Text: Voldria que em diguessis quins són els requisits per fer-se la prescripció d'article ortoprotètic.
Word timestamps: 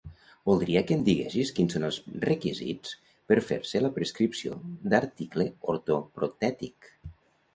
Voldria 0.49 0.81
que 0.85 0.93
em 0.99 1.01
diguessis 1.07 1.51
quins 1.57 1.75
són 1.75 1.83
els 1.89 1.97
requisits 2.23 2.95
per 3.31 3.37
fer-se 3.49 3.83
la 3.83 3.91
prescripció 3.99 4.57
d'article 4.95 5.47
ortoprotètic. 5.75 6.89